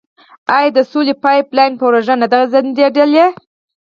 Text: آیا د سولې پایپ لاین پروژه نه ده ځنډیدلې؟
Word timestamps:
آیا 0.57 0.69
د 0.77 0.79
سولې 0.91 1.13
پایپ 1.23 1.47
لاین 1.57 1.73
پروژه 1.81 2.15
نه 2.21 2.27
ده 2.31 2.39
ځنډیدلې؟ 2.51 3.25